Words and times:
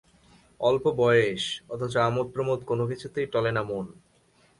অল্প 0.59 0.83
বয়েস, 0.97 1.43
অথচ 1.69 1.93
আমোদপ্রমোদ 1.97 2.59
কোনো 2.63 2.83
কিছুতেই 2.87 3.25
টলে 3.25 3.51
না 3.51 3.63
মন। 3.63 3.85